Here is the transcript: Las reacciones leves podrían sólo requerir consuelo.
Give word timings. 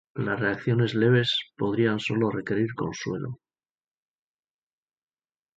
Las 0.15 0.39
reacciones 0.39 0.95
leves 0.95 1.29
podrían 1.55 1.99
sólo 1.99 2.31
requerir 2.31 2.73
consuelo. 2.73 3.39